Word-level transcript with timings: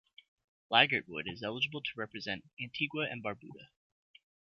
Leigertwood 0.71 1.27
is 1.31 1.43
eligible 1.43 1.79
to 1.79 1.91
represent 1.95 2.43
Antigua 2.59 3.03
and 3.07 3.23
Barbuda. 3.23 3.67